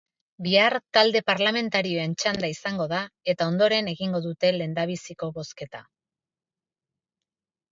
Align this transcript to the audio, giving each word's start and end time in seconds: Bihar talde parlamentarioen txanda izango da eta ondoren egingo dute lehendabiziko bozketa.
Bihar 0.45 0.75
talde 0.97 1.19
parlamentarioen 1.25 2.15
txanda 2.23 2.49
izango 2.53 2.87
da 2.93 3.01
eta 3.35 3.49
ondoren 3.53 3.93
egingo 3.93 4.23
dute 4.27 4.51
lehendabiziko 4.57 5.31
bozketa. 5.37 5.83